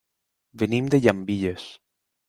Venim 0.63 0.89
de 0.95 1.01
Llambilles. 1.05 1.71